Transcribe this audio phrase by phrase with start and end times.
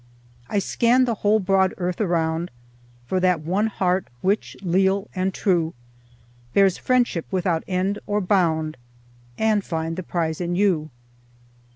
[0.49, 2.49] I scan the whole broad earth around
[3.05, 5.75] For that one heart which, leal and true,
[6.55, 8.77] Bears friendship without end or bound,
[9.37, 10.89] And find the prize in you.